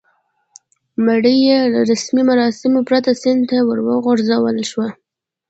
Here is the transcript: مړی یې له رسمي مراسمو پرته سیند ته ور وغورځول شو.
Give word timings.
مړی 1.05 1.35
یې 1.47 1.59
له 1.73 1.79
رسمي 1.91 2.23
مراسمو 2.29 2.81
پرته 2.89 3.11
سیند 3.21 3.41
ته 3.49 3.57
ور 3.67 3.79
وغورځول 3.87 4.57
شو. 4.71 4.83